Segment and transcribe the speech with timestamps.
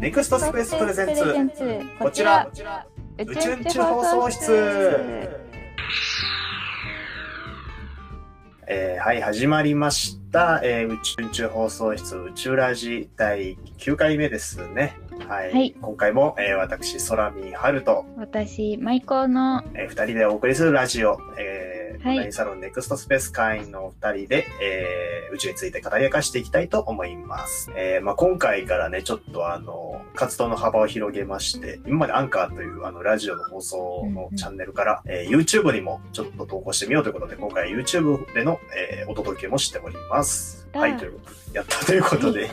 [0.00, 1.82] ネクストスペースプレゼンツ。
[1.98, 2.50] こちら。
[3.18, 4.54] 宇宙宇宙放送室。
[8.66, 9.04] えー。
[9.04, 14.96] はい、始まりました、えー宇宙宇宙放送室宇宙ラジ第9回目ですね。
[15.28, 15.52] はい。
[15.52, 15.76] はい。
[15.78, 22.12] 今回も、えー私、空見春と、私、マイコーの、えー二人でお送りするラジオ、えーはい。
[22.12, 27.70] オンラインサロンネクストスペース会員のお二人で、えー宇宙について語り明かしていきたいと思います。
[27.76, 40.68] えーまあ、今回からね、ちょっとあの、活動の幅を広げまして、今までアンカーというあの、ラジオの放送のチャンネルから、えー YouTube にもちょっと投稿してみようということで、今回 YouTube での、えーお届けもしております。
[40.72, 42.50] だはい、ということで、やったということで、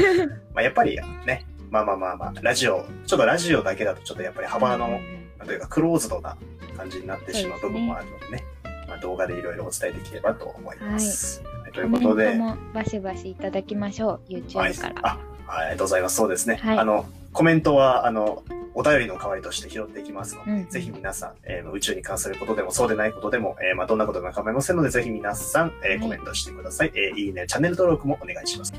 [0.54, 5.00] まあ、やっぱりね、まあまあまあまあ、ラジオ、ちょっとラジオだけだとちょっとやっぱり幅の、
[5.46, 6.36] というかクローズドな
[6.76, 8.59] 感じになってしまう部分もあるのでね、まあ、
[9.00, 11.42] 動画でいろいろお伝えできればと思います。
[11.42, 14.10] はいといコメントうことで、もバシバシいただきましょう。
[14.10, 14.94] はい YouTube から。
[15.02, 16.16] あはいありがとうございます。
[16.16, 16.56] そうですね。
[16.56, 18.42] はいあの、コメントは、あの、
[18.74, 26.92] お便りの代わりとして拾っていきますので、うんぜひ皆さん、えー宇宙に関することでもそうでないことでも、えーまあ、どんなことでも構いませんので、ぜひ皆さん、えーはいコメントしてください。
[26.94, 28.72] えーいいね、チャンネル登録もお願いします。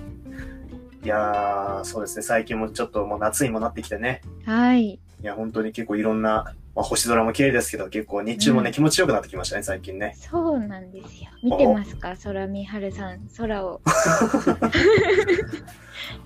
[1.04, 2.22] いやー、そうですね。
[2.23, 4.22] 最近もちょっともう夏にもなってきてね。
[4.45, 4.86] はい。
[4.92, 10.16] いや、本当に結構いろんな、まあ、星空も綺麗ですけど、結構日中もね、うん気持ちよくなってきましたね、最近ね。
[10.17, 11.30] そうなんですよ。
[11.44, 12.16] 見てますか？
[12.23, 13.81] 空見春さん、空を。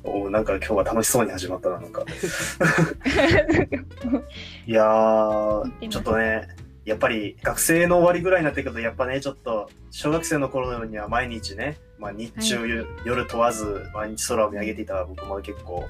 [0.04, 2.04] おなんか今日は楽しそうに始まったな、なんか。
[4.68, 6.48] いやー、ちょっとね、
[6.86, 15.86] やっぱり学生の終わりぐらいになってくると、やっぱね、ちょっと、小学生の頃のようには毎日ね、まあ日中、夜問わず、毎日空を見上げていた僕も結構、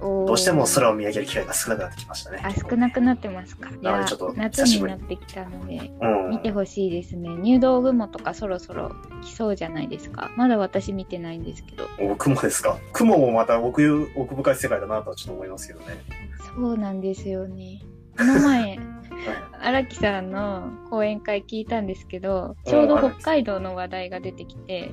[0.00, 2.40] どどうしても空を見上げる機会が少なくなってきましたね。
[2.42, 3.70] あ、少なくなってますか。
[3.82, 6.30] なのでちょっと、夏になってきたので、うん。
[6.30, 7.28] 見てほしいですね。
[7.28, 10.30] 入道雲とかそろそろ来そうじゃないですか。
[10.36, 11.88] まだ私見てないんですけど。
[12.00, 15.86] お雲ですか雲もまた奥奥深い世界だなとはちょっと思いますけどね。
[16.54, 17.82] そうなんですよね。
[18.16, 18.78] この前、
[19.68, 24.90] 荒木さんの講演会聞いたんですけど、ちょうど北海道の話題が出てきて。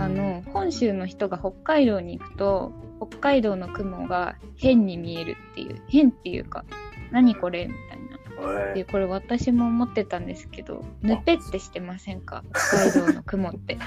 [0.00, 2.72] あの、本州の人が北海道に行くと、
[3.06, 6.64] 北海道の雲が変に見えるっていう、変っていうか、
[7.10, 8.70] 何これみたいな。
[8.70, 12.44] えで、これ私も思ってたんですけど、ぬぺってしてませんか？
[12.54, 13.76] 北海道の雲って。
[13.76, 13.78] ー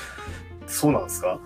[0.66, 1.40] そうなんですか？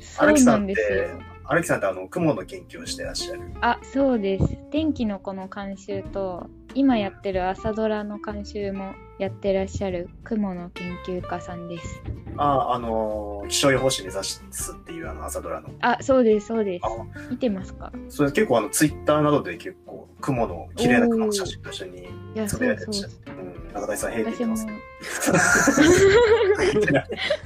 [0.00, 1.08] そうなんですよ。
[1.52, 3.42] 荒木さんってあの、雲の研究をしてらっしゃる。
[3.60, 4.56] あ、そうです。
[4.70, 12.02] 天気の子の監修と、今やってる朝ドラの監修もやってらっしゃる雲の研究家さんです。
[12.38, 14.42] あ、あのー、気象予報士目指す
[14.72, 15.68] っていうあの朝ドラの。
[15.82, 16.88] あ、そうです、そうですあ。
[17.28, 17.92] 見てますか？
[18.08, 22.04] それ結構あの、ツイッターなどで結構、雲の、綺麗な雲の写真と一緒にい
[22.34, 23.12] や、つそうそうぶやいてらっしゃる。
[23.26, 23.74] うん。
[23.74, 24.66] 中谷さん、へえって言って私もます。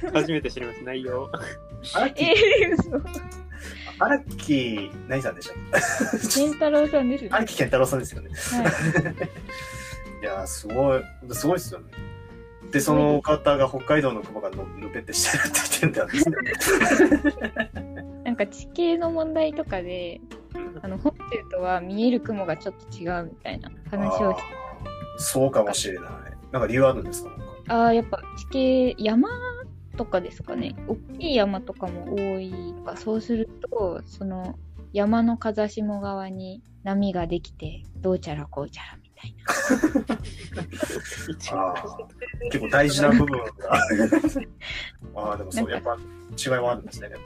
[0.13, 1.29] 初めて知ります、内容。
[2.15, 2.33] え。
[3.99, 5.57] 荒木、何さんでしたっ
[6.21, 6.27] け？
[6.41, 7.29] 健太郎さんですね。
[7.31, 8.29] 荒木健太郎さんですよね。
[8.29, 9.23] はい。
[10.21, 11.85] いやー、すごい、すごいですよね。
[12.71, 17.71] で、その方が北海道の雲がのぬぺってしてるって言ってるんですね。
[18.25, 20.19] なんか地形の問題とかで、
[20.81, 24.35] あの本州とは見える雲がちょっと違うみたいな話をしあー
[25.17, 26.09] そうかもしれない。
[26.51, 27.31] なんか理由あるんですか？
[27.69, 29.29] ああーやっぱ地形山
[29.97, 34.57] とかですかね大きい山とかも多いとかそうするとその
[34.93, 40.17] 山の風下側に波ができてどうちゃらこうちゃらみたいな
[42.49, 43.43] 結構大事な部分が。
[45.15, 45.97] ああ、でもそう、やっぱ
[46.37, 47.09] 違いはあるんですね。
[47.09, 47.21] でも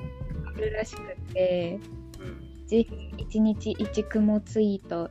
[0.48, 1.80] あるらしくて
[2.20, 5.10] うん、ぜひ一日一雲ツイート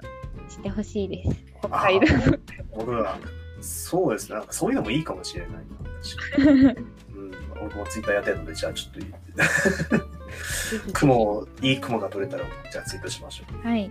[0.48, 2.06] してほしいです北海道
[2.74, 3.18] 僕は、
[3.60, 4.36] そうですね。
[4.36, 5.62] なんかそういうのもいいかもしれないな。
[6.42, 6.86] 確かに。
[7.60, 9.12] うん、僕もツイッターやってるので、じゃあちょっといい、
[10.92, 13.66] 雲、いい雲が取れたら、じゃあツイートしましょう。
[13.66, 13.90] はい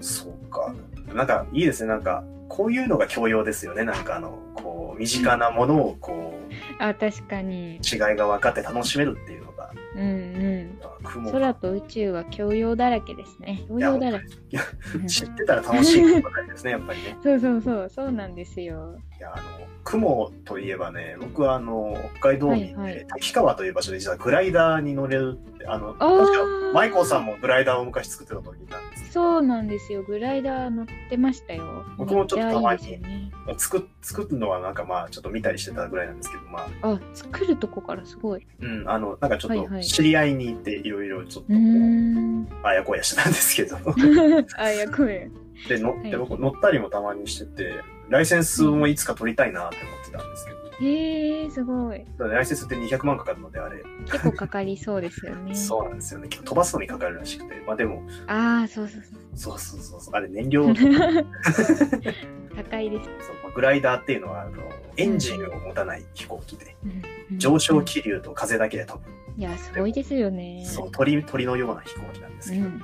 [0.00, 0.74] そうか。
[1.14, 1.90] なんかいいですね。
[1.90, 3.84] なんか、こういうのが教養ですよね。
[3.84, 6.39] なんかあの、こう、身近なものを、こう、
[6.78, 7.76] あ確かに。
[7.76, 10.78] 違いが分かって楽しめるっていうのが、うんうん。
[11.02, 13.64] 雲空と宇宙は教養だらけですね。
[13.68, 15.08] 教養だらけ。
[15.08, 17.16] 知ってたら楽しいことですね、 やっぱりね。
[17.22, 17.88] そうそうそう。
[17.90, 18.96] そうなんですよ。
[19.18, 23.06] いや、あの、雲といえばね、僕はあの、北海道民で、はいはい。
[23.06, 30.02] 滝川という場所で実はグライダーに乗れるあの、確か、マイコーさんもグライダーを昔作ってたと聞いたんですけそうなんですよ。
[30.02, 31.84] グライダー乗ってましたよ。
[31.96, 33.00] 僕もちょっとたまに
[33.58, 38.46] 作作るのはなんかまあ、ちょっと見たりしてたぐらいなんですけど、まあ、あ、作るとこからすごい。
[38.60, 42.66] うん、あの、なんかちょっとはいはい知り合いに行って、いろいろちょっとうーこう、ん。
[42.66, 43.76] あやこやしてたんですけど、
[44.56, 45.32] あ、いや、ごめん。
[45.68, 47.74] で、乗って、僕乗ったりもたまにしてて、
[48.08, 52.04] ライセンスもいつか取りたいなって思ってたんですけど、へえ、すごい。
[52.18, 53.82] ライセンスって200万かかるので、あれ。
[54.06, 55.54] 結構かかりそうですよね。
[55.56, 56.28] そうなんですよね。
[56.28, 57.62] 結構飛ばすのにかかるらしくて。
[57.66, 59.20] まあでも、ああ、そうそうそう。
[59.34, 60.14] そうそうそうそう。
[60.14, 60.74] あれ燃料そう、
[62.56, 63.08] 高いです。
[63.42, 64.50] まあグライダーっていうのは、あの、
[64.96, 67.02] エンジンを持たない飛行機で、うん
[67.38, 69.08] 上昇気流と風だけで飛ぶ。
[69.36, 70.64] いや、すごいですよね。
[70.66, 72.80] そう、鳥、鳥のような飛行機なんですけど、うんうん。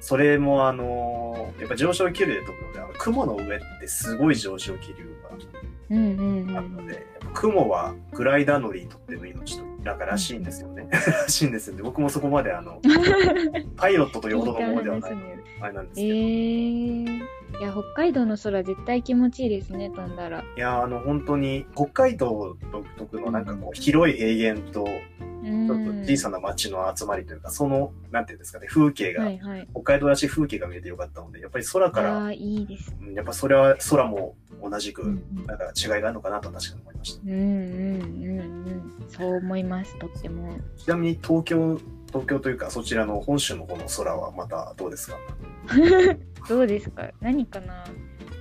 [0.00, 5.08] それもあの、やっぱ上昇気流で飛ぶので、あの雲の上ってすごい上昇気流
[5.90, 6.46] うんうんうん。
[6.52, 10.88] があるので、雲はグライダー乗りにとっての命と、なんからしいんですよね。
[10.90, 11.82] らしいんですよね。
[11.82, 12.80] 僕もそこまであの、
[13.76, 16.14] パイロットというほどのものではないので、あれなんですえけど。
[16.16, 17.20] ー、
[17.58, 20.40] いや、北海道の空絶対気持ちいいですね、飛んだら。
[20.40, 24.90] いやーあの本当に北海道独特のなんかこう広い平原とち
[25.44, 25.70] うん。
[25.70, 29.68] ょっと小さな町の集まりというか、そのなんていうんですかね風景が、はいはい。
[29.72, 32.94] 北海道らしい風景が見えてよかったのでやっぱり空からああ、いいです。
[33.00, 37.22] うんやっぱそれは空も同じくうんなんか違いがあるのかなと確かに思いました。
[37.24, 38.42] うんうんうんう
[38.72, 38.92] ん。
[39.08, 40.58] そう思います、とっても。
[40.76, 45.16] ちなみに東京東京というかそちらの本州の方の空はまたどうですか？
[46.48, 47.10] どうですか？
[47.20, 47.84] 何かな？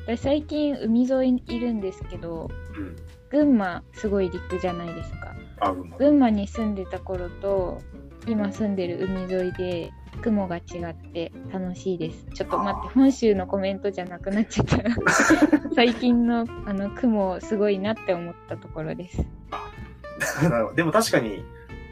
[0.07, 2.95] 私最近海沿いにいるんですけど、うん。
[3.29, 5.35] 群馬すごい陸じゃないですか。
[5.59, 6.29] あ群馬。
[6.29, 7.81] に住んでた頃と
[8.25, 9.91] 今住んでる海沿いで
[10.21, 12.25] 雲が違って楽しいです。
[12.33, 14.77] ちょっと待って、本州のコメントじゃなくなっちゃった。
[15.75, 19.25] 最近のあの雲すごいなって思ったところです。
[20.75, 21.43] でも確かに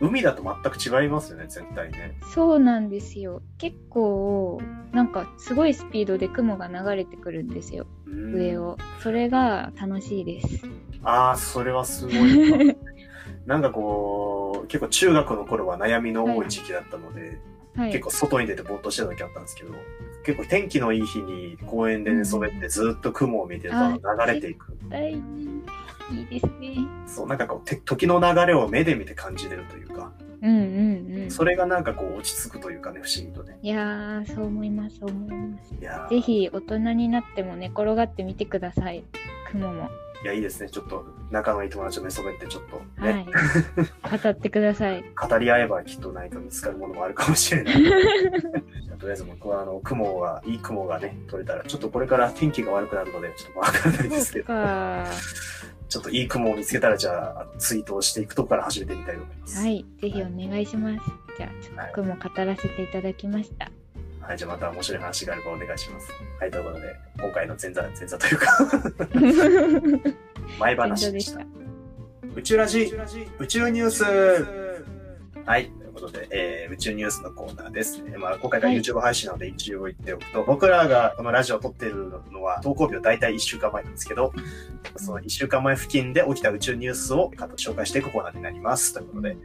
[0.02, 2.18] 海だと全く違いますよね絶対ね。
[2.34, 3.42] そうなんですよ。
[3.58, 4.62] 結構
[4.92, 7.88] なんかすごいスピードで雲が流れてくるんですよ。
[8.08, 8.78] うん上を。
[9.02, 10.62] それが楽しいです。
[11.04, 12.58] ああ、それはすごいわ。
[13.46, 17.40] なんかこう、結構中学の頃は悩みの多い時期だったので、
[17.76, 17.92] はい。
[17.92, 19.74] 結構外に出てぼーっとしてた時あったんですけど、
[20.26, 23.90] 結構天気のいい日に公園で寝そべってずっと雲を見てるとあ
[24.26, 24.76] 流れていく。
[24.90, 25.14] はい。
[26.12, 26.78] いいですね。
[27.08, 29.85] そう、なんかこう、て時の流れを目で見て感じれるというか、
[30.46, 30.60] うんう
[31.18, 31.32] んうん。
[31.32, 33.58] それがなんかこう落ち着くというかね、不思議とね。
[33.62, 35.74] いやー、そう思います、そう思います。
[35.74, 39.04] いやーぜひ大人になっても寝転がってみてください。
[39.52, 39.90] 雲も。
[40.24, 40.70] いや、いいですね。
[40.70, 44.18] ちょっと仲のいい友達と寝そべってちょっとはね、い。
[44.24, 45.04] 語ってください。
[45.16, 47.76] 語り合えばきっと何か見つかるものもあるかもしれない。
[48.98, 55.06] とりあえず僕はあの雲が、いい雲がね、取れたら、ちょっとこれから天気が悪くなるので、ちょっとわからないですけど、か。
[55.88, 59.60] ちょっといい雲を見つけたら、じゃあ、ツイートをしていくとこから始めてみたいと思います。
[59.60, 59.68] は。
[59.68, 59.86] い。
[60.02, 61.12] ぜひお願いします。
[61.38, 63.72] じゃあ、ちょっと雲語らせていただきました。
[64.22, 66.12] はい、じゃあまた面白い話があればお願いします。
[66.40, 70.18] はい、ということで、今回の前座、前座というか、
[70.60, 71.36] 前話でし。
[71.36, 71.46] た。
[72.36, 72.92] 宇宙ラジ、
[73.40, 74.04] 宇宙ニュース
[75.46, 75.72] はい。
[75.96, 78.04] ということで、えー宇宙ニュースのコーナーです。
[78.06, 84.34] えーまあ、今回がはい YouTube 配信なので一応言っておくと、僕らがこのラジオを撮ってるのは投稿日は大体1週間前なんですけど、
[84.98, 88.94] その1週間前付近で起きた宇宙ニュースを紹介していくコーナーになります。
[88.94, 89.38] ということで、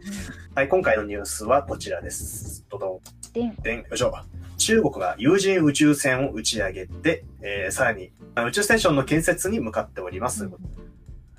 [0.55, 2.67] はい、今回のニュースはこちらです。
[2.69, 3.01] どど
[3.41, 3.55] ん。
[3.63, 3.79] でん。
[3.79, 4.13] よいしょ。
[4.57, 10.51] 中国が有人宇宙船を打ち上げて、えーさらにあ宇宙ステーションの建設に向かっております。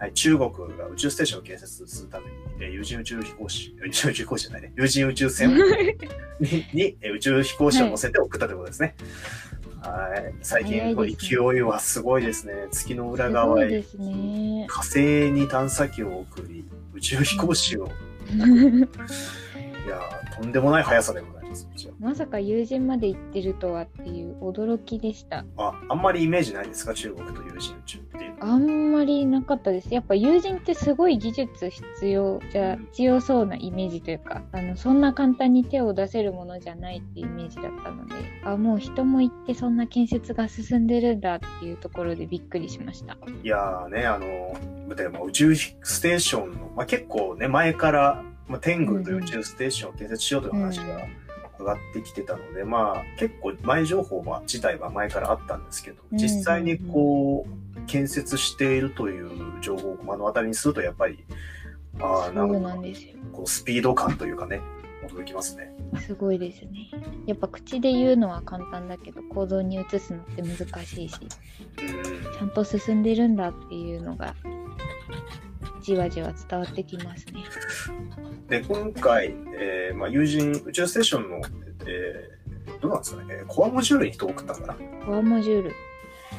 [0.01, 5.55] はい、中国が宇宙ステーションを建設するために、えー有人宇宙飛行士、有 人宇宙飛行士じゃないね、有人宇宙船に
[6.73, 8.95] にえー宇宙飛行士を乗せて送ったということですね。
[9.81, 12.53] はい、最近の早いですね勢いはすごいですね。
[12.71, 13.83] 月の裏す側へ。
[14.67, 17.87] 火星に探査機を送り、宇宙飛行士を、
[18.29, 18.29] い
[19.89, 21.67] やーとんでもない速さでございます。
[21.99, 25.45] まさか友人まで行ってるとはっていう驚きでした。
[25.57, 26.93] あ、あんまりイメージないですか？
[26.93, 27.99] 中国と有人宇宙。
[28.43, 29.93] あんまりなかったです。
[29.93, 43.15] やっぱ友人ってすごい技術必要じゃ必要そうなイメージというか、あのそんな簡単に手を出せるものじゃないっていうイメージだったので、あもう人も行ってそんな建設が進んでるんだっていうところでびっくりしました。
[43.43, 51.05] いやーね、あの、でも宇宙ステーションの、まあ、結構ね、前から、まあ、天狗という宇宙ステーションを建設しようという話が
[51.59, 59.29] 上がってきてたので、まあ結構前情報は自体は前からあったんですけど、うん実際にこう、建設しているという
[59.61, 61.23] 情報を目の当たりにすると、やっぱり、
[61.99, 63.15] ああ、そなんかうなんですよ。
[63.31, 64.61] こうスピード感というかね、
[65.07, 65.73] 驚きますね。
[65.99, 66.89] すごいですね。
[67.25, 71.83] やっぱ口で言うのは簡単だけど行動に移すのって難しいし、う
[72.29, 74.35] んちゃんと進んでるんだっていうのが
[75.81, 77.43] じわじわ伝わってきますね。
[78.47, 81.41] で、今回、えーまあ、有人宇宙ステーションの、
[81.85, 82.41] えー
[82.79, 85.73] どうなんですかね、コアモジュールに人を送ったのかなコアモジュール。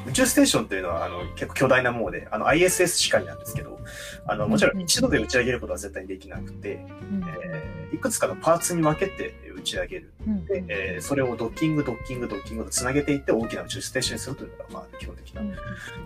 [0.06, 3.78] 宇宙ステーションっていうのはあの結構巨大なもので、あの ISS しかりなんですけど、
[4.26, 6.75] あのもちろん一度で打ち上げることは絶対にできなくて、
[7.11, 10.11] うんえーいくつかのパーツに分けて打ち上げる。
[10.26, 15.54] うんで、えーそれをドッキング、ドッキング、ドッキングとつなげていって大きな宇宙ステーションにするというのが、まあ、基本的なうん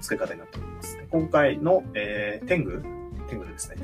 [0.00, 0.96] 作り方になっております。
[0.96, 2.82] で今回の、えー天狗
[3.28, 3.76] 天狗ですね。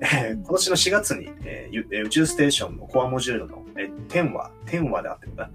[0.00, 5.50] えー今年の4月に、えー宇宙ステーションのコアモジュールの、えー天話、天話であってるか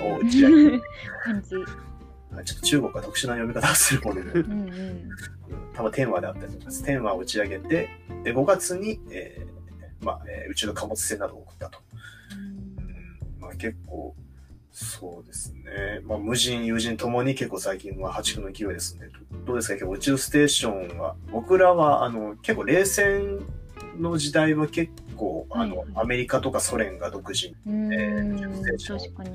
[0.00, 0.78] な を打ち上げ
[1.24, 1.56] 感じ。
[2.44, 4.68] ちょっと中国は特殊な読み方をするもので、うんうん。
[4.70, 5.10] うん
[5.74, 6.84] 多分天話であったりと思います。
[6.84, 7.88] 天話を打ち上げて、
[8.24, 11.78] で、5月に、えーまあ、えー宇宙の貨物船などを送ったと。
[12.36, 14.14] うんまあ、結構、
[14.70, 16.00] そうですね。
[16.04, 19.08] まあ、無人、友人ともに結構最近は破竹の勢いですね。
[19.44, 19.74] どどうですか？
[19.74, 23.38] 結構宇宙ステーションは、僕らは、あの、結構冷戦
[23.98, 27.92] の時代は結構、あの、はいアメリカとかソ連が独自にうん。
[27.92, 28.72] えー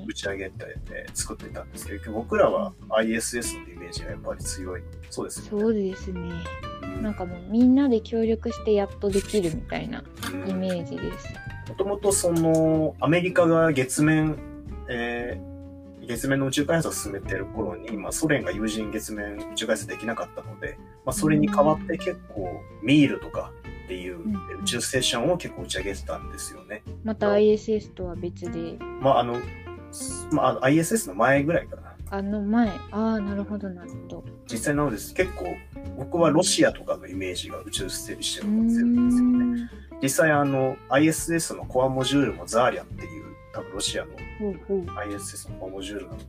[0.08, 0.14] 打。
[0.14, 4.82] ち上げて、えー作ってたんですけど、僕らは ISS のイメージがやっぱり強い。
[5.10, 5.62] そうですよね。
[5.62, 6.22] そうですね。
[6.84, 11.28] うんなんかもうみんなで協力してやっとできるみたいなうんイメージです。
[11.70, 14.38] もともとその、アメリカが月面、
[14.90, 15.58] えー
[16.08, 23.52] 月面の宇宙開発を進めてる頃に、まあ、ソ連が有人月面宇宙開発できなかったので、まあ、それに代わって結構、ミールとか
[23.88, 26.84] っていううん宇宙ステーションを結構打ち上げてたんですよね。
[27.06, 29.38] また ISS とは別で、まあ、あの、
[30.32, 31.94] まあ ISS の前ぐらいかな。
[32.10, 34.24] あの前、ああ、なるほどなるほど。
[34.52, 35.14] 実際なのです。
[35.14, 35.56] 結構、
[35.98, 39.64] 僕はロシアとかのイメージが宇宙ステーションが強いんですよね。
[39.64, 39.70] ん。
[40.04, 44.12] 実際あの、ISS のコアモジュールもザーリャっていう、多分ロシアの。
[44.96, 46.26] ISS のコアモジュールなので、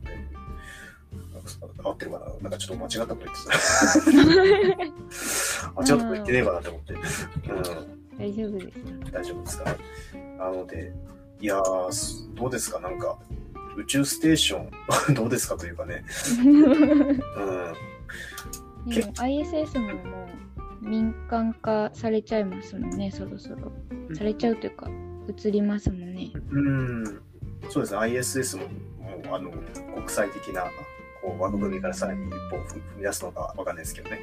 [1.83, 2.25] 合ってるかな？
[2.41, 5.09] なんかちょっと間違ったこと言ってた。
[5.75, 6.93] 間違ったこと言ってねえかなって思って。
[6.93, 7.01] うん、
[8.17, 8.77] 大丈夫です。
[9.11, 9.75] 大丈夫ですか？
[10.37, 10.93] なので、
[11.41, 11.61] いや
[12.35, 12.79] どうですか？
[12.79, 13.17] なんか、
[13.77, 14.61] 宇宙ステーショ
[15.11, 16.03] ン、 どうですかというかね。
[16.43, 17.17] うん。
[18.89, 20.27] でも ISS もも
[20.81, 23.71] う民間化されちゃいますもんね、そろそろ。
[24.15, 24.89] されちゃうというか、
[25.45, 26.31] 移りますもんね。
[26.51, 27.03] うん、
[27.69, 28.69] そうですね、ISS も、も
[29.31, 30.63] う、あの、国際的な、
[31.21, 34.21] こう、枠組みからさらに一歩踏み出すのかわかんないですけどね。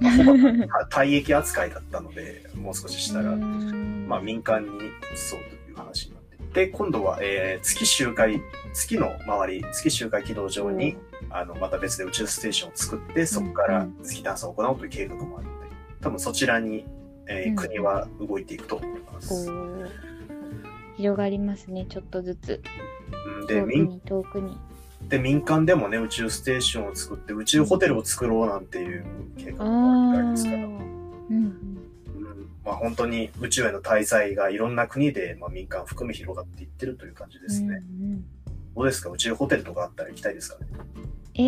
[0.68, 6.36] まあ退役扱いだったので、もう少ししたら、まあ、民間に移そうという話になって。
[6.66, 8.40] で、今度は、えー月周回、
[8.72, 10.96] 月の周り、月周回軌道上に、
[11.30, 15.48] あの、また別で宇宙ステーションを作って、そこから月探査を行おうという計画もあって、
[16.00, 16.86] 多分そちらに、
[17.26, 19.46] えーうん国は動いていくと思います。
[19.46, 19.90] こう
[20.96, 22.60] 広がりますね、ちょっとずつ。
[23.40, 24.58] うんで、民遠くに遠くに。
[25.08, 29.04] で、民間でもね、宇宙ステーションを作って、宇宙ホテルを作ろうなんていう
[29.36, 30.72] 計画あもああるんですから、うんうん
[31.30, 31.78] うん。
[32.64, 37.82] まあ本当に宇宙への滞在がいろんな国で、まあ、民間含め広がっていってるという感じですね。
[38.00, 38.24] うんうん
[38.76, 39.10] どうですか？
[39.10, 40.66] 宇宙ホテルとかあったら行きたいですかね？
[41.34, 41.40] え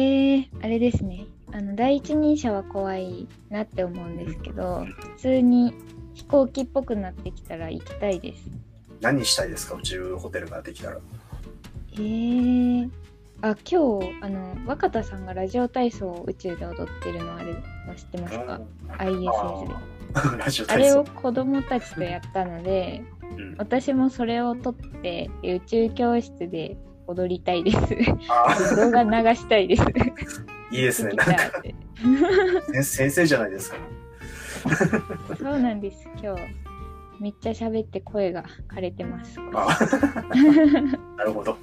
[0.42, 1.26] ー、あれですね。
[1.50, 5.74] あの、第一人者は怖いなって思うんですけど、普通に
[6.14, 8.48] 飛行機っぽくなってきたら行きたいです。
[9.00, 9.74] 何したいですか？
[9.74, 10.98] 宇宙ホテルができたら。
[11.94, 12.90] えー、
[13.42, 17.60] あ、今日、あの、若田さんがラジオ体操を宇宙で踊ってるのあれは
[17.94, 18.60] 知ってますか
[18.98, 19.96] ?ISS で。
[20.68, 23.02] あれを子供たちとやったので、
[23.36, 27.78] うん私もそれを撮って宇宙教室で踊りたいです。
[28.28, 29.82] あ動画流したいです。
[30.70, 31.12] いいですね。
[32.82, 33.76] 先生じゃないですか。
[35.38, 36.65] そうなんです、今日。
[37.20, 39.38] めっちゃ喋って声が枯れてます。
[39.54, 39.78] あ
[41.16, 41.56] なるほど。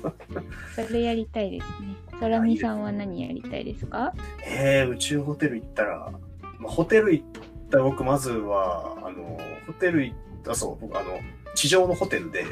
[0.75, 1.95] それやりたいですね。
[2.19, 4.13] そらみさんは何やりたいですか？
[4.45, 6.11] えー、宇宙ホテル行ったら、
[6.59, 7.25] まあ、ホテル行っ
[7.69, 11.19] たら僕まずは、あの、ホテル行った、そう、僕あの、
[11.55, 12.45] 地上のホテルで、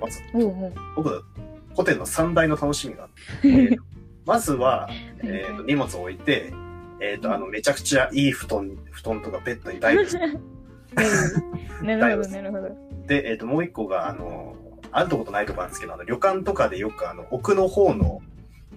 [0.00, 0.72] まず、おうおう。
[0.96, 1.22] 僕、
[1.74, 3.08] ホテルの3大の楽しみがあっ
[3.42, 3.76] て、え ー
[4.26, 4.88] まずは、
[5.22, 6.52] えーと、荷物を置いて、
[7.00, 9.96] えっ、と、あの、めちゃくちゃいい布団、布団とかベッドにダイ
[11.82, 12.68] なるほど、なるほど。
[13.06, 14.56] で、えっ、と、もう一個が、あの、
[14.90, 18.20] あるとことないとこなんですけど、あの、旅館とかでよくあの、奥の方の、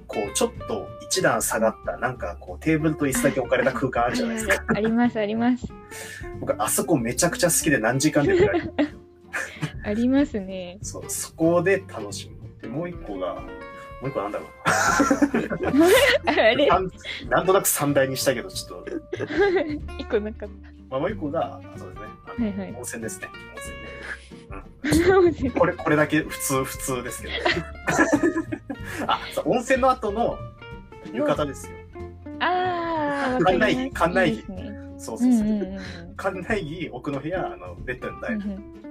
[0.07, 4.63] こう、ちょっと一段下がった、なんかこう、テーブルと椅子だけ置かれた空間あるじゃないですか。
[4.75, 5.67] あります、あります。
[6.39, 8.71] 僕、あそこめちゃくちゃ好きで何時間でぐらい。
[9.83, 10.77] ありますね。
[10.81, 12.61] そう、そこで楽しむ。
[12.61, 13.41] で、もう一個が、も
[14.07, 14.45] う一個なんだろ
[16.25, 16.65] あれ？
[16.65, 16.75] うな。
[16.75, 16.91] なん
[17.29, 18.91] なんとなく三大にしたけど、ちょっと、
[19.97, 20.49] 一個なかっ
[20.91, 22.07] まあ、もう一個が、そうですね。
[22.25, 23.29] はいはい温泉ですね。
[24.83, 25.51] 温泉ね。
[25.51, 27.33] これ、これだけ普通、普通ですけど。
[29.07, 30.37] あ、そう温泉の後の
[31.13, 31.73] 浴衣ですよ。
[32.39, 33.73] あー、わかります。
[33.75, 34.71] 館内着館内着いいですね。
[34.97, 35.79] そうそうそう。
[36.17, 38.81] 館内着、奥の部屋、あの、ベッドに台うんうん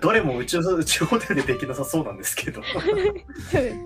[0.00, 2.62] どれも宇宙、宇宙ホテルでできなさそうなんですけど。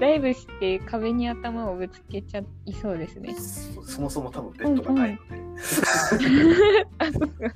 [0.00, 3.34] ダイブして壁に頭をぶつけちゃいそうですね。
[3.34, 5.47] そそもそも多分ベッドがないので。
[6.98, 7.54] あ、そっか。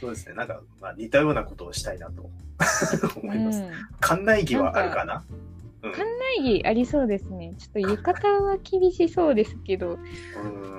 [0.00, 0.34] そうですね。
[0.34, 2.28] なんか、まあ、似たようなことをしたいなと
[3.22, 3.60] 思います。
[3.62, 3.70] うん
[4.00, 5.24] 館内着はあるかな？
[5.82, 6.04] うん館
[6.38, 7.54] 内着ありそうですね。
[7.58, 9.98] ちょっと浴衣は厳しそうですけど、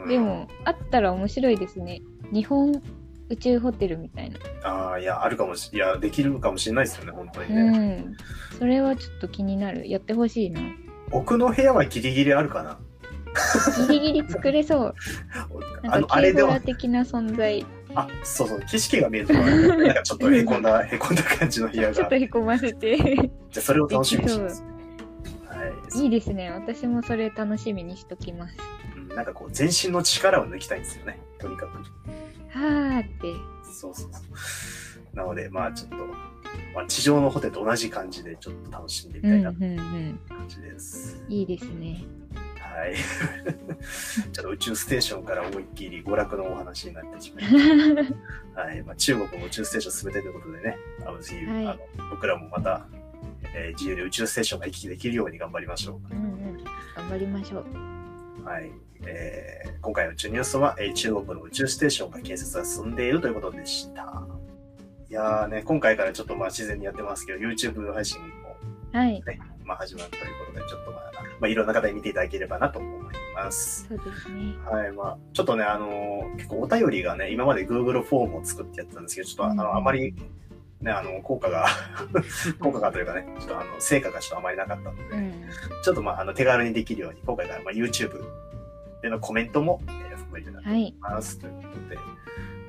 [0.03, 2.01] うんでも、あったら面白いですね。
[2.31, 2.81] 日本
[3.29, 4.37] 宇宙ホテルみたいな。
[4.63, 7.95] ああ、いや、あるかもし、いや、できるかもしれないですよね、本当にうね。
[8.01, 8.15] ん。
[8.59, 9.89] それはちょっと気になる。
[9.89, 10.59] やってほしいな。
[11.09, 12.77] 僕の部屋はギリギリあるかな。
[13.87, 14.95] ギリギリ作れそう。
[15.83, 17.65] あの、なんか、あれでは的な存在。
[17.95, 22.15] あ、そうそう、景色が見えると、なんかちょっとへこんだ、 へこんだ感じの部屋がちょっと。
[22.15, 22.97] へこませて。
[22.97, 23.23] じゃ
[23.57, 24.63] あ、それを楽しみにしてます。
[25.47, 26.03] はい。
[26.03, 26.49] いいですね。
[26.51, 28.55] 私もそれ楽しみにしときます。
[28.97, 31.77] うんなんかこう、全身の力を抜きたいんですよね、とにかく。
[31.77, 33.33] はーって。
[33.63, 34.19] そうそうそ
[35.13, 35.15] う。
[35.15, 35.97] なので、まあちょっと、
[36.73, 39.75] まあ、地上のホテルと同じ感じで、ちょっと楽しんでみうんたいうんう。
[39.75, 41.23] なん感じです。
[41.29, 42.03] いいですね。
[42.73, 42.95] はい。
[44.33, 47.59] ちょっと宇宙ステーションから思いっきり娯楽のお話になってしまいま
[48.03, 48.13] し
[48.55, 48.61] た。
[48.61, 48.81] はい。
[48.83, 52.85] まあ、中国も宇宙ステーション進めてということでね、あのはいあの僕らもまた、
[53.55, 56.21] えー自由に宇宙ステーションが行き来できるように頑張りましょうんう
[56.59, 56.63] ん。
[56.95, 57.65] 頑張りましょう。
[58.41, 58.45] う。
[58.45, 58.71] はい。
[59.05, 64.23] えー今回の宇宙ニュースは、えー中国の宇宙ステーションが建設が進んでいるということでした。
[65.09, 68.55] いやーね、今回からちょっとまあ自然にやってますけど、YouTube 配信も
[68.93, 69.21] はい。
[69.25, 71.11] ね、まあ始まるということで、ちょっとまあ、
[71.43, 73.85] まあ、いろんな方に見ていただければなと思います。
[73.89, 74.55] そうですね。
[74.65, 80.15] はい、まあ、ちょっとね、あのー結構お便りがね、今まで Google フォームを作ってやってたんですけど、ちょっとあの、うんあまり、
[80.79, 81.67] ね、あの、効果が、
[82.59, 85.33] 効果がというかね、ちょっとあの、成果がちょっとあまりなかったので、うん。
[85.83, 88.23] ちょっとまあ、あの、手軽にできるように、今回からまあ YouTube
[89.01, 90.95] でのコメントも、えー含めてなってはい。
[91.01, 91.37] ます。
[91.39, 91.95] ということで、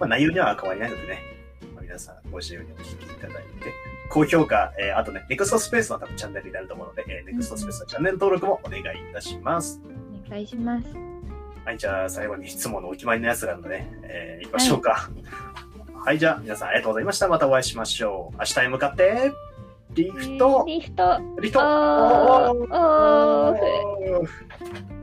[0.01, 1.19] まあ、内容には変わりないのでね、
[1.75, 3.73] まあ、皆さんご自由にお聞きいただいて、
[4.11, 9.81] 高評価、えーあとね、ネクストスペースの多分チャンネルになると思うので、えー、ネクストスペースのチャンネル登録もお願いいたします。
[10.27, 10.89] お願いします。
[11.65, 15.11] はい、じゃあ最後にいつものお決まりのやつなのでね、えー、行きましょうか。
[16.05, 17.29] はい、じゃあ皆さんありがとうございました。
[17.29, 18.37] またお会いしましょう。
[18.39, 19.33] 明日へ向かって、
[19.95, 21.67] リフト、リフト、リフト、オー、
[22.53, 22.71] オー、
[23.51, 24.94] おー